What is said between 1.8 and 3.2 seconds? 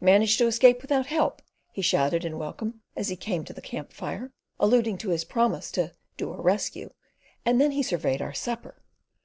shouted in welcome as he